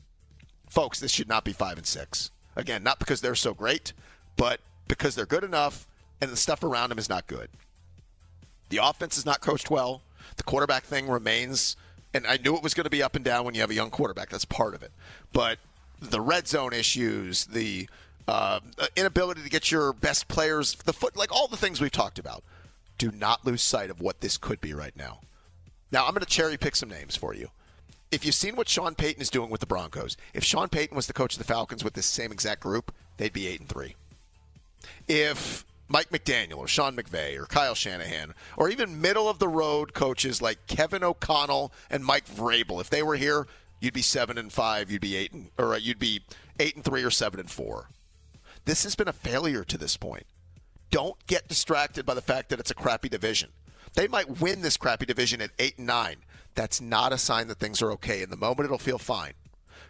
Folks, 0.68 0.98
this 0.98 1.12
should 1.12 1.28
not 1.28 1.44
be 1.44 1.52
five 1.52 1.78
and 1.78 1.86
six. 1.86 2.30
Again, 2.56 2.82
not 2.82 2.98
because 2.98 3.20
they're 3.20 3.34
so 3.34 3.54
great, 3.54 3.92
but 4.36 4.60
because 4.88 5.14
they're 5.14 5.26
good 5.26 5.44
enough 5.44 5.86
and 6.20 6.30
the 6.30 6.36
stuff 6.36 6.64
around 6.64 6.88
them 6.88 6.98
is 6.98 7.08
not 7.08 7.26
good. 7.26 7.48
The 8.70 8.78
offense 8.82 9.16
is 9.16 9.26
not 9.26 9.40
coached 9.40 9.70
well. 9.70 10.02
The 10.36 10.42
quarterback 10.42 10.84
thing 10.84 11.08
remains 11.08 11.76
and 12.16 12.26
I 12.26 12.38
knew 12.38 12.56
it 12.56 12.62
was 12.62 12.74
going 12.74 12.84
to 12.84 12.90
be 12.90 13.02
up 13.02 13.14
and 13.14 13.24
down 13.24 13.44
when 13.44 13.54
you 13.54 13.60
have 13.60 13.70
a 13.70 13.74
young 13.74 13.90
quarterback. 13.90 14.30
That's 14.30 14.44
part 14.44 14.74
of 14.74 14.82
it. 14.82 14.92
But 15.32 15.58
the 16.00 16.20
red 16.20 16.48
zone 16.48 16.72
issues, 16.72 17.44
the 17.46 17.88
uh, 18.26 18.60
inability 18.96 19.42
to 19.42 19.50
get 19.50 19.70
your 19.70 19.92
best 19.92 20.28
players, 20.28 20.74
the 20.84 20.92
foot, 20.92 21.16
like 21.16 21.32
all 21.32 21.48
the 21.48 21.56
things 21.56 21.80
we've 21.80 21.90
talked 21.90 22.18
about. 22.18 22.42
Do 22.98 23.12
not 23.12 23.44
lose 23.44 23.62
sight 23.62 23.90
of 23.90 24.00
what 24.00 24.22
this 24.22 24.38
could 24.38 24.60
be 24.60 24.72
right 24.72 24.96
now. 24.96 25.20
Now, 25.92 26.06
I'm 26.06 26.12
going 26.12 26.20
to 26.20 26.26
cherry 26.26 26.56
pick 26.56 26.74
some 26.74 26.88
names 26.88 27.14
for 27.14 27.34
you. 27.34 27.50
If 28.10 28.24
you've 28.24 28.34
seen 28.34 28.56
what 28.56 28.68
Sean 28.68 28.94
Payton 28.94 29.20
is 29.20 29.28
doing 29.28 29.50
with 29.50 29.60
the 29.60 29.66
Broncos, 29.66 30.16
if 30.32 30.42
Sean 30.42 30.68
Payton 30.68 30.96
was 30.96 31.06
the 31.06 31.12
coach 31.12 31.34
of 31.34 31.38
the 31.38 31.44
Falcons 31.44 31.84
with 31.84 31.92
this 31.92 32.06
same 32.06 32.32
exact 32.32 32.62
group, 32.62 32.94
they'd 33.18 33.32
be 33.34 33.46
eight 33.46 33.60
and 33.60 33.68
three. 33.68 33.96
If 35.06 35.65
Mike 35.88 36.10
McDaniel 36.10 36.58
or 36.58 36.68
Sean 36.68 36.96
McVay 36.96 37.38
or 37.38 37.46
Kyle 37.46 37.74
Shanahan 37.74 38.34
or 38.56 38.68
even 38.68 39.00
middle 39.00 39.28
of 39.28 39.38
the 39.38 39.48
road 39.48 39.94
coaches 39.94 40.42
like 40.42 40.66
Kevin 40.66 41.04
O'Connell 41.04 41.72
and 41.90 42.04
Mike 42.04 42.26
Vrabel. 42.26 42.80
If 42.80 42.90
they 42.90 43.02
were 43.02 43.16
here, 43.16 43.46
you'd 43.80 43.94
be 43.94 44.02
seven 44.02 44.38
and 44.38 44.52
five, 44.52 44.90
you'd 44.90 45.00
be 45.00 45.16
eight 45.16 45.32
and, 45.32 45.50
or 45.58 45.74
uh, 45.74 45.76
you'd 45.76 45.98
be 45.98 46.22
eight 46.58 46.74
and 46.74 46.84
three 46.84 47.04
or 47.04 47.10
seven 47.10 47.38
and 47.38 47.50
four. 47.50 47.90
This 48.64 48.82
has 48.82 48.96
been 48.96 49.08
a 49.08 49.12
failure 49.12 49.62
to 49.64 49.78
this 49.78 49.96
point. 49.96 50.26
Don't 50.90 51.24
get 51.26 51.48
distracted 51.48 52.04
by 52.04 52.14
the 52.14 52.22
fact 52.22 52.48
that 52.48 52.58
it's 52.58 52.70
a 52.70 52.74
crappy 52.74 53.08
division. 53.08 53.50
They 53.94 54.08
might 54.08 54.40
win 54.40 54.62
this 54.62 54.76
crappy 54.76 55.06
division 55.06 55.40
at 55.40 55.50
eight 55.58 55.78
and 55.78 55.86
nine. 55.86 56.16
That's 56.54 56.80
not 56.80 57.12
a 57.12 57.18
sign 57.18 57.48
that 57.48 57.58
things 57.58 57.80
are 57.80 57.92
okay. 57.92 58.22
In 58.22 58.30
the 58.30 58.36
moment, 58.36 58.66
it'll 58.66 58.78
feel 58.78 58.98
fine. 58.98 59.34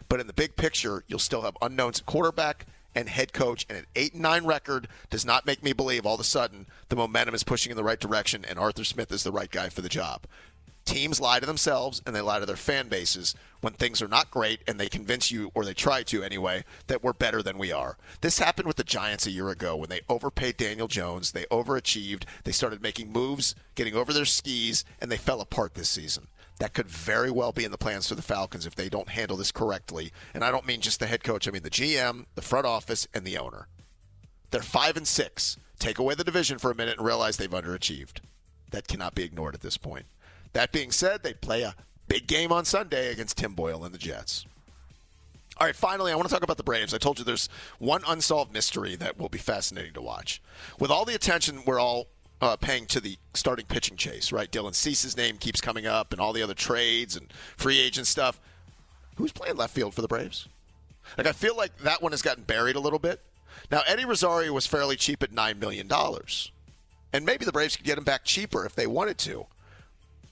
But 0.09 0.19
in 0.19 0.27
the 0.27 0.33
big 0.33 0.55
picture, 0.55 1.03
you'll 1.07 1.19
still 1.19 1.41
have 1.41 1.57
unknowns 1.61 1.99
at 1.99 2.05
quarterback 2.05 2.65
and 2.95 3.09
head 3.09 3.33
coach, 3.33 3.65
and 3.69 3.77
an 3.77 3.85
8 3.95 4.13
and 4.13 4.21
9 4.21 4.45
record 4.45 4.87
does 5.09 5.25
not 5.25 5.45
make 5.45 5.63
me 5.63 5.73
believe 5.73 6.05
all 6.05 6.15
of 6.15 6.19
a 6.19 6.23
sudden 6.23 6.67
the 6.89 6.95
momentum 6.95 7.35
is 7.35 7.43
pushing 7.43 7.71
in 7.71 7.77
the 7.77 7.83
right 7.83 7.99
direction 7.99 8.45
and 8.45 8.57
Arthur 8.57 8.83
Smith 8.83 9.11
is 9.11 9.23
the 9.23 9.31
right 9.31 9.51
guy 9.51 9.69
for 9.69 9.81
the 9.81 9.89
job. 9.89 10.25
Teams 10.85 11.19
lie 11.19 11.39
to 11.41 11.45
themselves 11.45 12.01
and 12.05 12.15
they 12.15 12.21
lie 12.21 12.39
to 12.39 12.45
their 12.45 12.55
fan 12.55 12.87
bases 12.87 13.35
when 13.59 13.73
things 13.73 14.01
are 14.01 14.07
not 14.07 14.31
great 14.31 14.61
and 14.67 14.79
they 14.79 14.87
convince 14.87 15.29
you, 15.29 15.51
or 15.53 15.65
they 15.65 15.73
try 15.73 16.01
to 16.03 16.23
anyway, 16.23 16.63
that 16.87 17.03
we're 17.03 17.11
better 17.11 17.43
than 17.43 17.57
we 17.57 17.73
are. 17.73 17.97
This 18.21 18.39
happened 18.39 18.67
with 18.67 18.77
the 18.77 18.85
Giants 18.85 19.27
a 19.27 19.31
year 19.31 19.49
ago 19.49 19.75
when 19.75 19.89
they 19.89 20.01
overpaid 20.07 20.55
Daniel 20.55 20.87
Jones, 20.87 21.33
they 21.33 21.43
overachieved, 21.51 22.23
they 22.45 22.53
started 22.53 22.81
making 22.81 23.11
moves, 23.11 23.53
getting 23.75 23.95
over 23.95 24.13
their 24.13 24.25
skis, 24.25 24.85
and 25.01 25.11
they 25.11 25.17
fell 25.17 25.41
apart 25.41 25.73
this 25.73 25.89
season 25.89 26.27
that 26.59 26.73
could 26.73 26.87
very 26.87 27.29
well 27.29 27.51
be 27.51 27.65
in 27.65 27.71
the 27.71 27.77
plans 27.77 28.09
for 28.09 28.15
the 28.15 28.21
Falcons 28.21 28.65
if 28.65 28.75
they 28.75 28.89
don't 28.89 29.09
handle 29.09 29.37
this 29.37 29.51
correctly. 29.51 30.11
And 30.33 30.43
I 30.43 30.51
don't 30.51 30.65
mean 30.65 30.81
just 30.81 30.99
the 30.99 31.07
head 31.07 31.23
coach, 31.23 31.47
I 31.47 31.51
mean 31.51 31.63
the 31.63 31.69
GM, 31.69 32.25
the 32.35 32.41
front 32.41 32.65
office, 32.65 33.07
and 33.13 33.25
the 33.25 33.37
owner. 33.37 33.67
They're 34.51 34.61
five 34.61 34.97
and 34.97 35.07
six. 35.07 35.57
Take 35.79 35.99
away 35.99 36.15
the 36.15 36.23
division 36.23 36.57
for 36.57 36.71
a 36.71 36.75
minute 36.75 36.97
and 36.97 37.05
realize 37.05 37.37
they've 37.37 37.49
underachieved. 37.49 38.21
That 38.71 38.87
cannot 38.87 39.15
be 39.15 39.23
ignored 39.23 39.53
at 39.53 39.61
this 39.61 39.77
point. 39.77 40.05
That 40.53 40.71
being 40.71 40.91
said, 40.91 41.21
they 41.21 41.33
play 41.33 41.61
a 41.61 41.75
big 42.07 42.27
game 42.27 42.51
on 42.51 42.65
Sunday 42.65 43.11
against 43.11 43.37
Tim 43.37 43.53
Boyle 43.53 43.83
and 43.83 43.93
the 43.93 43.99
Jets. 43.99 44.45
All 45.59 45.65
right, 45.65 45.75
finally, 45.75 46.11
I 46.11 46.15
want 46.15 46.27
to 46.27 46.33
talk 46.33 46.43
about 46.43 46.57
the 46.57 46.63
Braves. 46.63 46.93
I 46.93 46.99
told 46.99 47.17
you 47.17 47.25
there's 47.25 47.49
one 47.79 48.03
unsolved 48.07 48.53
mystery 48.53 48.95
that 48.97 49.17
will 49.17 49.29
be 49.29 49.39
fascinating 49.39 49.93
to 49.93 50.01
watch. 50.01 50.41
With 50.79 50.91
all 50.91 51.03
the 51.03 51.15
attention 51.15 51.63
we're 51.65 51.79
all 51.79 52.07
uh, 52.41 52.55
paying 52.55 52.85
to 52.87 52.99
the 52.99 53.17
starting 53.33 53.65
pitching 53.65 53.97
chase, 53.97 54.31
right? 54.31 54.51
Dylan 54.51 54.75
Cease's 54.75 55.17
name 55.17 55.37
keeps 55.37 55.61
coming 55.61 55.85
up, 55.85 56.11
and 56.11 56.21
all 56.21 56.33
the 56.33 56.43
other 56.43 56.53
trades 56.53 57.15
and 57.15 57.31
free 57.55 57.79
agent 57.79 58.07
stuff. 58.07 58.39
Who's 59.15 59.31
playing 59.31 59.57
left 59.57 59.73
field 59.73 59.93
for 59.93 60.01
the 60.01 60.07
Braves? 60.07 60.47
Like 61.17 61.27
I 61.27 61.31
feel 61.31 61.55
like 61.55 61.77
that 61.79 62.01
one 62.01 62.11
has 62.11 62.21
gotten 62.21 62.43
buried 62.43 62.75
a 62.75 62.79
little 62.79 62.99
bit. 62.99 63.21
Now 63.71 63.81
Eddie 63.87 64.05
Rosario 64.05 64.53
was 64.53 64.67
fairly 64.67 64.95
cheap 64.95 65.23
at 65.23 65.31
nine 65.31 65.59
million 65.59 65.87
dollars, 65.87 66.51
and 67.11 67.25
maybe 67.25 67.45
the 67.45 67.51
Braves 67.51 67.75
could 67.75 67.85
get 67.85 67.97
him 67.97 68.03
back 68.03 68.23
cheaper 68.23 68.65
if 68.65 68.75
they 68.75 68.87
wanted 68.87 69.17
to. 69.19 69.47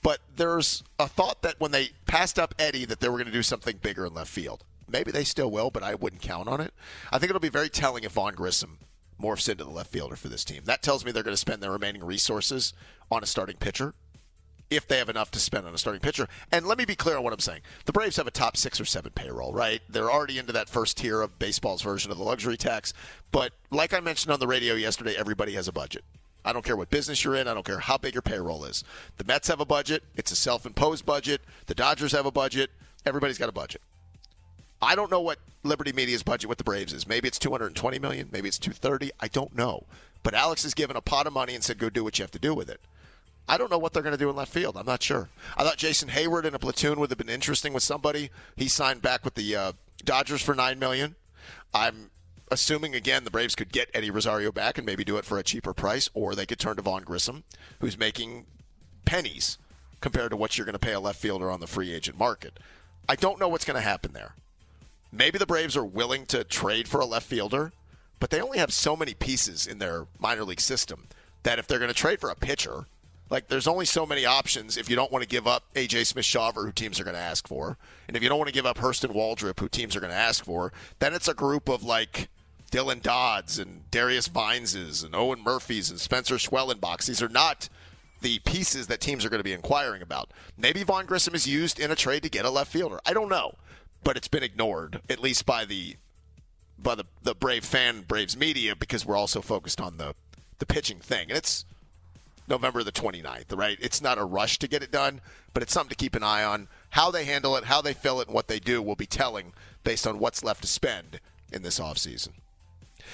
But 0.04 0.20
there's 0.36 0.84
a 1.00 1.08
thought 1.08 1.42
that 1.42 1.60
when 1.60 1.72
they 1.72 1.90
passed 2.06 2.38
up 2.38 2.54
Eddie, 2.60 2.86
that 2.86 3.00
they 3.00 3.10
were 3.10 3.18
going 3.18 3.26
to 3.26 3.32
do 3.32 3.42
something 3.42 3.78
bigger 3.82 4.06
in 4.06 4.14
left 4.14 4.30
field. 4.30 4.64
Maybe 4.88 5.10
they 5.10 5.24
still 5.24 5.50
will, 5.50 5.72
but 5.72 5.82
I 5.82 5.96
wouldn't 5.96 6.22
count 6.22 6.48
on 6.48 6.62
it. 6.62 6.72
I 7.12 7.18
think 7.18 7.32
it'll 7.32 7.40
be 7.40 7.50
very 7.50 7.70
telling 7.70 8.04
if 8.04 8.12
Vaughn 8.12 8.36
Grissom 8.36 8.78
morphs 9.22 9.50
into 9.50 9.64
the 9.64 9.70
left 9.70 9.92
fielder 9.92 10.16
for 10.16 10.28
this 10.28 10.44
team. 10.44 10.64
That 10.66 10.82
tells 10.82 11.06
me 11.06 11.12
they're 11.12 11.24
going 11.24 11.34
to 11.34 11.38
spend 11.38 11.62
their 11.62 11.72
remaining 11.72 12.04
resources 12.04 12.74
on 13.12 13.24
a 13.24 13.26
starting 13.26 13.58
pitcher 13.58 13.94
if 14.70 14.88
they 14.88 14.98
have 14.98 15.10
enough 15.10 15.32
to 15.32 15.40
spend 15.40 15.68
on 15.68 15.74
a 15.74 15.78
starting 15.78 16.02
pitcher. 16.02 16.28
And 16.52 16.66
let 16.66 16.78
me 16.78 16.86
be 16.86 16.96
clear 16.96 17.18
on 17.18 17.24
what 17.24 17.34
I'm 17.34 17.40
saying. 17.40 17.62
The 17.86 17.92
Braves 17.92 18.18
have 18.18 18.28
a 18.28 18.32
top 18.32 18.58
six 18.58 18.80
or 18.80 18.86
seven 18.86 19.12
payroll, 19.14 19.54
right? 19.54 19.82
They're 19.88 20.12
already 20.12 20.40
into 20.40 20.54
that 20.54 20.70
first 20.70 20.98
tier 20.98 21.22
of 21.22 21.38
baseball's 21.40 21.82
version 21.82 22.12
of 22.12 22.18
the 22.18 22.24
luxury 22.24 22.58
tax. 22.58 22.94
But 23.32 23.54
like 23.72 23.94
I 23.94 24.00
mentioned 24.00 24.34
on 24.34 24.40
the 24.40 24.48
radio 24.48 24.74
yesterday, 24.74 25.16
everybody 25.16 25.54
has 25.54 25.68
a 25.68 25.72
budget. 25.72 26.04
I 26.44 26.54
don't 26.54 26.64
care 26.64 26.76
what 26.78 26.90
business 26.90 27.24
you're 27.24 27.36
in. 27.36 27.48
I 27.48 27.54
don't 27.54 27.66
care 27.66 27.80
how 27.80 27.98
big 27.98 28.14
your 28.14 28.22
payroll 28.22 28.66
is. 28.66 28.84
The 29.18 29.24
Mets 29.24 29.48
have 29.48 29.60
a 29.60 29.66
budget. 29.66 30.04
It's 30.16 30.32
a 30.32 30.36
self 30.36 30.66
imposed 30.66 31.06
budget. 31.06 31.42
The 31.66 31.76
Dodgers 31.76 32.12
have 32.12 32.28
a 32.28 32.32
budget. 32.32 32.70
Everybody's 33.06 33.40
got 33.40 33.50
a 33.50 33.54
budget. 33.54 33.82
I 34.86 34.96
don't 34.96 35.12
know 35.12 35.22
what 35.22 35.40
Liberty 35.64 35.92
Media's 35.92 36.24
budget 36.24 36.48
with 36.48 36.60
the 36.60 36.64
Braves 36.64 36.94
is. 36.94 37.08
Maybe 37.08 37.28
it's 37.28 37.40
220 37.40 38.00
million, 38.00 38.30
maybe 38.32 38.48
it's 38.48 38.60
230. 38.60 39.12
I 39.20 39.28
don't 39.28 39.56
know. 39.56 39.84
But 40.24 40.34
Alex 40.34 40.64
has 40.64 40.74
given 40.74 40.96
a 40.96 41.02
pot 41.02 41.28
of 41.28 41.34
money 41.34 41.56
and 41.56 41.64
said 41.64 41.78
go 41.78 41.90
do 41.90 42.04
what 42.04 42.18
you 42.18 42.24
have 42.24 42.32
to 42.32 42.40
do 42.40 42.54
with 42.54 42.70
it. 42.70 42.80
I 43.48 43.58
don't 43.58 43.70
know 43.70 43.78
what 43.78 43.94
they're 43.94 44.04
going 44.04 44.16
to 44.16 44.24
do 44.24 44.30
in 44.30 44.36
left 44.36 44.52
field. 44.52 44.76
I'm 44.76 44.86
not 44.86 45.04
sure. 45.04 45.30
I 45.56 45.64
thought 45.64 45.78
Jason 45.78 46.10
Heyward 46.10 46.46
in 46.46 46.56
a 46.56 46.60
platoon 46.60 47.00
would 47.00 47.12
have 47.12 47.18
been 47.18 47.30
interesting 47.30 47.74
with 47.74 47.84
somebody. 47.84 48.32
He 48.56 48.68
signed 48.68 49.02
back 49.02 49.24
with 49.24 49.36
the 49.36 49.56
uh, 49.56 49.72
Dodgers 50.04 50.42
for 50.42 50.56
nine 50.56 50.80
million. 50.80 51.16
I'm 51.74 52.12
assuming 52.52 52.96
again 52.96 53.24
the 53.24 53.32
Braves 53.32 53.56
could 53.56 53.72
get 53.72 53.90
Eddie 53.94 54.12
Rosario 54.12 54.52
back 54.52 54.78
and 54.78 54.86
maybe 54.86 55.04
do 55.04 55.18
it 55.18 55.26
for 55.26 55.38
a 55.38 55.44
cheaper 55.44 55.74
price, 55.74 56.10
or 56.14 56.34
they 56.34 56.46
could 56.46 56.60
turn 56.60 56.76
to 56.76 56.82
Vaughn 56.82 57.04
Grissom, 57.04 57.44
who's 57.80 57.98
making 57.98 58.46
pennies 59.06 59.58
compared 60.02 60.32
to 60.32 60.38
what 60.38 60.58
you're 60.58 60.66
going 60.66 60.74
to 60.74 60.80
pay 60.80 60.94
a 60.94 61.00
left 61.00 61.20
fielder 61.20 61.50
on 61.52 61.60
the 61.60 61.68
free 61.68 61.94
agent 61.94 62.18
market. 62.18 62.60
I 63.08 63.16
don't 63.16 63.40
know 63.40 63.48
what's 63.48 63.66
going 63.66 63.76
to 63.76 63.82
happen 63.82 64.14
there. 64.14 64.34
Maybe 65.18 65.38
the 65.38 65.46
Braves 65.46 65.78
are 65.78 65.86
willing 65.86 66.26
to 66.28 66.44
trade 66.44 66.90
for 66.90 67.00
a 67.00 67.06
left 67.06 67.26
fielder, 67.26 67.72
but 68.20 68.32
they 68.32 68.42
only 68.42 68.58
have 68.58 68.74
so 68.74 68.98
many 68.98 69.14
pieces 69.14 69.66
in 69.66 69.78
their 69.78 70.08
minor 70.20 70.44
league 70.44 70.60
system 70.60 71.08
that 71.44 71.58
if 71.58 71.68
they're 71.68 71.80
going 71.80 71.90
to 71.90 71.96
trade 71.96 72.20
for 72.20 72.30
a 72.30 72.36
pitcher, 72.36 72.86
like 73.30 73.48
there's 73.48 73.68
only 73.68 73.86
so 73.86 74.06
many 74.06 74.26
options 74.26 74.76
if 74.76 74.90
you 74.90 74.96
don't 74.98 75.14
want 75.14 75.24
to 75.24 75.28
give 75.28 75.48
up 75.48 75.64
AJ 75.74 76.08
Smith 76.08 76.26
Shawver, 76.26 76.66
who 76.66 76.74
teams 76.74 77.00
are 77.00 77.06
going 77.06 77.16
to 77.16 77.22
ask 77.22 77.48
for, 77.48 77.78
and 78.10 78.18
if 78.18 78.24
you 78.24 78.28
don't 78.28 78.38
want 78.38 78.50
to 78.50 78.54
give 78.54 78.66
up 78.66 78.78
Hurston 78.78 79.16
Waldrep, 79.16 79.58
who 79.58 79.70
teams 79.70 79.96
are 79.96 80.02
going 80.02 80.12
to 80.12 80.18
ask 80.18 80.44
for, 80.44 80.74
then 81.00 81.14
it's 81.14 81.30
a 81.30 81.34
group 81.34 81.70
of 81.70 81.82
like 81.82 82.28
Dylan 82.70 83.02
Dodds 83.02 83.58
and 83.58 83.90
Darius 83.92 84.28
Vineses 84.28 85.02
and 85.02 85.16
Owen 85.16 85.42
Murphys 85.42 85.90
and 85.90 86.00
Spencer 86.00 86.36
Schwellenbachs. 86.36 87.06
These 87.06 87.24
are 87.24 87.30
not 87.30 87.70
the 88.22 88.40
pieces 88.40 88.88
that 88.88 89.00
teams 89.00 89.24
are 89.24 89.30
going 89.30 89.40
to 89.40 89.46
be 89.46 89.54
inquiring 89.54 90.02
about. 90.02 90.32
Maybe 90.58 90.84
Vaughn 90.84 91.06
Grissom 91.06 91.36
is 91.36 91.48
used 91.48 91.80
in 91.80 91.92
a 91.92 91.96
trade 91.96 92.24
to 92.24 92.30
get 92.30 92.44
a 92.44 92.50
left 92.50 92.72
fielder. 92.72 93.00
I 93.06 93.14
don't 93.14 93.30
know, 93.30 93.54
but 94.06 94.16
it's 94.16 94.30
been 94.30 94.44
ignored 94.44 95.02
at 95.10 95.20
least 95.20 95.46
by 95.46 95.66
the 95.66 95.98
by 96.78 96.96
the 96.96 97.06
the 97.24 97.36
Brave 97.36 97.66
fan 97.66 98.04
Braves 98.08 98.38
media 98.38 98.74
because 98.74 99.06
we're 99.06 99.18
also 99.18 99.42
focused 99.42 99.82
on 99.82 99.98
the 99.98 100.16
the 100.60 100.66
pitching 100.66 101.00
thing. 101.00 101.30
And 101.30 101.38
it's 101.38 101.66
November 102.48 102.84
the 102.84 102.92
29th, 102.92 103.58
right? 103.58 103.78
It's 103.82 104.02
not 104.02 104.18
a 104.18 104.24
rush 104.24 104.60
to 104.60 104.68
get 104.68 104.84
it 104.84 104.92
done, 104.92 105.20
but 105.54 105.64
it's 105.64 105.74
something 105.74 105.90
to 105.90 105.96
keep 105.96 106.16
an 106.16 106.24
eye 106.24 106.44
on. 106.44 106.68
How 106.92 107.12
they 107.12 107.26
handle 107.26 107.58
it, 107.58 107.66
how 107.66 107.82
they 107.82 107.94
fill 107.94 108.22
it, 108.22 108.28
and 108.28 108.36
what 108.36 108.48
they 108.48 108.60
do 108.60 108.82
will 108.82 108.96
be 108.96 109.08
telling 109.08 109.52
based 109.84 110.06
on 110.06 110.20
what's 110.20 110.44
left 110.44 110.62
to 110.62 110.68
spend 110.68 111.20
in 111.52 111.64
this 111.64 111.80
offseason. 111.80 112.30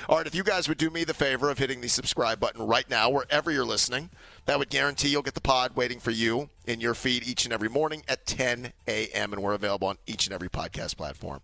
All 0.09 0.17
right, 0.17 0.27
if 0.27 0.35
you 0.35 0.43
guys 0.43 0.67
would 0.67 0.77
do 0.77 0.89
me 0.89 1.03
the 1.03 1.13
favor 1.13 1.49
of 1.49 1.57
hitting 1.57 1.81
the 1.81 1.87
subscribe 1.87 2.39
button 2.39 2.65
right 2.65 2.89
now, 2.89 3.09
wherever 3.09 3.51
you're 3.51 3.65
listening, 3.65 4.09
that 4.45 4.59
would 4.59 4.69
guarantee 4.69 5.09
you'll 5.09 5.21
get 5.21 5.33
the 5.33 5.41
pod 5.41 5.75
waiting 5.75 5.99
for 5.99 6.11
you 6.11 6.49
in 6.65 6.79
your 6.79 6.93
feed 6.93 7.27
each 7.27 7.45
and 7.45 7.53
every 7.53 7.69
morning 7.69 8.03
at 8.07 8.25
10 8.25 8.73
a.m., 8.87 9.33
and 9.33 9.41
we're 9.41 9.53
available 9.53 9.87
on 9.87 9.97
each 10.07 10.25
and 10.25 10.33
every 10.33 10.49
podcast 10.49 10.97
platform. 10.97 11.41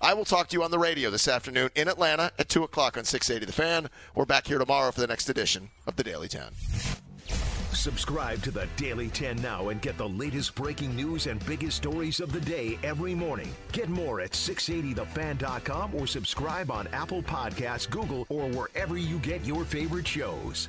I 0.00 0.14
will 0.14 0.24
talk 0.24 0.48
to 0.48 0.56
you 0.56 0.62
on 0.62 0.70
the 0.70 0.78
radio 0.78 1.10
this 1.10 1.28
afternoon 1.28 1.70
in 1.74 1.88
Atlanta 1.88 2.32
at 2.38 2.48
2 2.48 2.64
o'clock 2.64 2.96
on 2.96 3.04
680 3.04 3.46
The 3.46 3.52
Fan. 3.52 3.90
We're 4.14 4.26
back 4.26 4.46
here 4.46 4.58
tomorrow 4.58 4.90
for 4.90 5.00
the 5.00 5.06
next 5.06 5.28
edition 5.28 5.70
of 5.86 5.96
the 5.96 6.04
Daily 6.04 6.28
10. 6.28 7.09
Subscribe 7.72 8.42
to 8.42 8.50
the 8.50 8.68
Daily 8.76 9.08
10 9.08 9.40
now 9.40 9.68
and 9.68 9.80
get 9.80 9.96
the 9.96 10.08
latest 10.08 10.54
breaking 10.54 10.94
news 10.94 11.26
and 11.26 11.44
biggest 11.46 11.76
stories 11.76 12.20
of 12.20 12.32
the 12.32 12.40
day 12.40 12.78
every 12.82 13.14
morning. 13.14 13.52
Get 13.72 13.88
more 13.88 14.20
at 14.20 14.32
680thefan.com 14.32 15.94
or 15.94 16.06
subscribe 16.06 16.70
on 16.70 16.88
Apple 16.88 17.22
Podcasts, 17.22 17.88
Google, 17.88 18.26
or 18.28 18.48
wherever 18.48 18.98
you 18.98 19.18
get 19.20 19.44
your 19.44 19.64
favorite 19.64 20.06
shows. 20.06 20.68